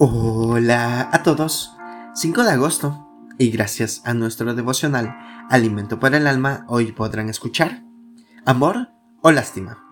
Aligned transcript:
Hola 0.00 1.08
a 1.10 1.24
todos. 1.24 1.72
5 2.14 2.44
de 2.44 2.52
agosto. 2.52 3.08
Y 3.36 3.50
gracias 3.50 4.00
a 4.04 4.14
nuestro 4.14 4.54
devocional 4.54 5.18
Alimento 5.50 5.98
para 5.98 6.18
el 6.18 6.28
Alma, 6.28 6.64
hoy 6.68 6.92
podrán 6.92 7.28
escuchar 7.28 7.82
Amor 8.46 8.90
o 9.22 9.32
Lástima. 9.32 9.84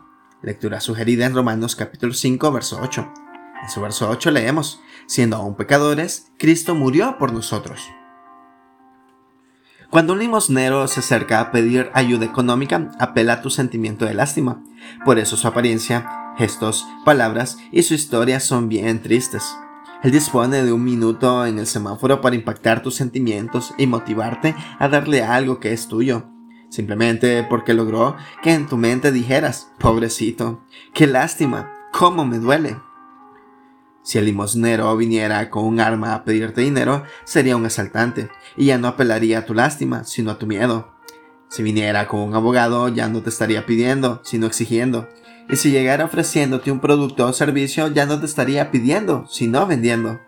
Lectura 0.42 0.78
sugerida 0.80 1.26
en 1.26 1.34
Romanos 1.34 1.74
capítulo 1.74 2.14
5, 2.14 2.52
verso 2.52 2.78
8. 2.80 3.12
En 3.64 3.68
su 3.68 3.80
verso 3.80 4.08
8 4.08 4.30
leemos, 4.30 4.80
Siendo 5.08 5.38
aún 5.38 5.56
pecadores, 5.56 6.30
Cristo 6.38 6.76
murió 6.76 7.18
por 7.18 7.32
nosotros. 7.32 7.80
Cuando 9.90 10.12
un 10.12 10.20
limosnero 10.20 10.86
se 10.86 11.00
acerca 11.00 11.40
a 11.40 11.50
pedir 11.50 11.90
ayuda 11.94 12.26
económica, 12.26 12.92
apela 13.00 13.32
a 13.32 13.42
tu 13.42 13.50
sentimiento 13.50 14.04
de 14.04 14.14
lástima. 14.14 14.62
Por 15.04 15.18
eso 15.18 15.36
su 15.36 15.48
apariencia, 15.48 16.32
gestos, 16.38 16.86
palabras 17.04 17.58
y 17.72 17.82
su 17.82 17.94
historia 17.94 18.38
son 18.38 18.68
bien 18.68 19.02
tristes. 19.02 19.42
Él 20.02 20.10
dispone 20.10 20.62
de 20.62 20.72
un 20.72 20.84
minuto 20.84 21.46
en 21.46 21.58
el 21.58 21.66
semáforo 21.66 22.20
para 22.20 22.36
impactar 22.36 22.82
tus 22.82 22.94
sentimientos 22.94 23.74
y 23.78 23.86
motivarte 23.86 24.54
a 24.78 24.88
darle 24.88 25.22
algo 25.22 25.58
que 25.58 25.72
es 25.72 25.88
tuyo. 25.88 26.26
Simplemente 26.68 27.44
porque 27.44 27.74
logró 27.74 28.16
que 28.42 28.52
en 28.52 28.66
tu 28.66 28.76
mente 28.76 29.12
dijeras, 29.12 29.72
pobrecito, 29.78 30.64
qué 30.92 31.06
lástima, 31.06 31.72
cómo 31.92 32.24
me 32.24 32.38
duele. 32.38 32.76
Si 34.02 34.18
el 34.18 34.26
limosnero 34.26 34.96
viniera 34.96 35.50
con 35.50 35.64
un 35.64 35.80
arma 35.80 36.14
a 36.14 36.24
pedirte 36.24 36.60
dinero, 36.60 37.02
sería 37.24 37.56
un 37.56 37.66
asaltante, 37.66 38.28
y 38.56 38.66
ya 38.66 38.78
no 38.78 38.88
apelaría 38.88 39.40
a 39.40 39.44
tu 39.46 39.54
lástima, 39.54 40.04
sino 40.04 40.30
a 40.30 40.38
tu 40.38 40.46
miedo. 40.46 40.95
Si 41.48 41.62
viniera 41.62 42.08
con 42.08 42.20
un 42.20 42.34
abogado, 42.34 42.88
ya 42.88 43.08
no 43.08 43.22
te 43.22 43.30
estaría 43.30 43.66
pidiendo, 43.66 44.20
sino 44.24 44.46
exigiendo. 44.46 45.08
Y 45.48 45.56
si 45.56 45.70
llegara 45.70 46.04
ofreciéndote 46.04 46.72
un 46.72 46.80
producto 46.80 47.26
o 47.26 47.32
servicio, 47.32 47.88
ya 47.88 48.06
no 48.06 48.18
te 48.18 48.26
estaría 48.26 48.70
pidiendo, 48.70 49.26
sino 49.28 49.66
vendiendo. 49.66 50.18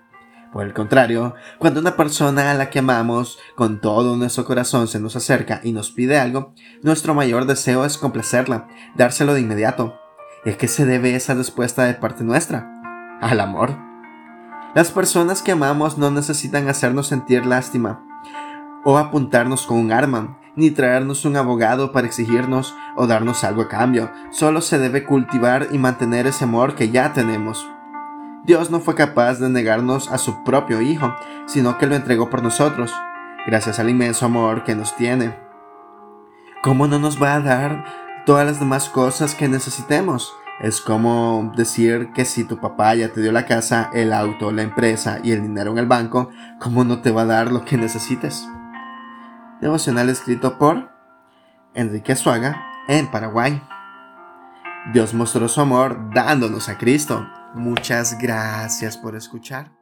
Por 0.52 0.64
el 0.64 0.72
contrario, 0.72 1.34
cuando 1.58 1.80
una 1.80 1.96
persona 1.96 2.50
a 2.50 2.54
la 2.54 2.70
que 2.70 2.78
amamos 2.78 3.38
con 3.54 3.80
todo 3.80 4.16
nuestro 4.16 4.46
corazón 4.46 4.88
se 4.88 4.98
nos 4.98 5.14
acerca 5.14 5.60
y 5.62 5.72
nos 5.72 5.90
pide 5.90 6.18
algo, 6.18 6.54
nuestro 6.82 7.14
mayor 7.14 7.44
deseo 7.44 7.84
es 7.84 7.98
complacerla, 7.98 8.68
dárselo 8.96 9.34
de 9.34 9.42
inmediato. 9.42 9.98
¿Y 10.44 10.50
a 10.50 10.56
qué 10.56 10.68
se 10.68 10.86
debe 10.86 11.14
esa 11.14 11.34
respuesta 11.34 11.84
de 11.84 11.94
parte 11.94 12.24
nuestra? 12.24 13.18
Al 13.20 13.40
amor. 13.40 13.76
Las 14.74 14.90
personas 14.90 15.42
que 15.42 15.52
amamos 15.52 15.98
no 15.98 16.10
necesitan 16.10 16.68
hacernos 16.68 17.08
sentir 17.08 17.44
lástima 17.44 18.04
o 18.84 18.96
apuntarnos 18.96 19.66
con 19.66 19.78
un 19.78 19.92
arma, 19.92 20.38
ni 20.58 20.72
traernos 20.72 21.24
un 21.24 21.36
abogado 21.36 21.92
para 21.92 22.08
exigirnos 22.08 22.74
o 22.96 23.06
darnos 23.06 23.44
algo 23.44 23.62
a 23.62 23.68
cambio. 23.68 24.10
Solo 24.30 24.60
se 24.60 24.78
debe 24.78 25.04
cultivar 25.04 25.68
y 25.70 25.78
mantener 25.78 26.26
ese 26.26 26.44
amor 26.44 26.74
que 26.74 26.90
ya 26.90 27.12
tenemos. 27.12 27.66
Dios 28.44 28.68
no 28.68 28.80
fue 28.80 28.96
capaz 28.96 29.38
de 29.38 29.48
negarnos 29.48 30.10
a 30.10 30.18
su 30.18 30.42
propio 30.42 30.80
Hijo, 30.80 31.14
sino 31.46 31.78
que 31.78 31.86
lo 31.86 31.94
entregó 31.94 32.28
por 32.28 32.42
nosotros, 32.42 32.92
gracias 33.46 33.78
al 33.78 33.88
inmenso 33.88 34.26
amor 34.26 34.64
que 34.64 34.74
nos 34.74 34.96
tiene. 34.96 35.36
¿Cómo 36.62 36.88
no 36.88 36.98
nos 36.98 37.22
va 37.22 37.34
a 37.34 37.40
dar 37.40 37.84
todas 38.26 38.44
las 38.44 38.58
demás 38.58 38.88
cosas 38.88 39.36
que 39.36 39.46
necesitemos? 39.46 40.34
Es 40.60 40.80
como 40.80 41.52
decir 41.56 42.10
que 42.12 42.24
si 42.24 42.42
tu 42.42 42.58
papá 42.58 42.96
ya 42.96 43.12
te 43.12 43.20
dio 43.20 43.30
la 43.30 43.46
casa, 43.46 43.90
el 43.92 44.12
auto, 44.12 44.50
la 44.50 44.62
empresa 44.62 45.20
y 45.22 45.30
el 45.30 45.42
dinero 45.42 45.70
en 45.70 45.78
el 45.78 45.86
banco, 45.86 46.30
¿cómo 46.58 46.82
no 46.82 47.00
te 47.00 47.12
va 47.12 47.22
a 47.22 47.26
dar 47.26 47.52
lo 47.52 47.64
que 47.64 47.76
necesites? 47.76 48.48
Devocional 49.60 50.08
escrito 50.08 50.58
por 50.58 50.90
Enrique 51.74 52.16
Suaga 52.16 52.60
en 52.88 53.10
Paraguay. 53.10 53.62
Dios 54.92 55.14
mostró 55.14 55.48
su 55.48 55.60
amor 55.60 56.10
dándonos 56.14 56.68
a 56.68 56.78
Cristo. 56.78 57.28
Muchas 57.54 58.18
gracias 58.18 58.96
por 58.96 59.16
escuchar. 59.16 59.77